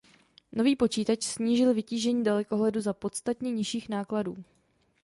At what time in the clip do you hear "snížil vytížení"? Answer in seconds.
1.23-2.23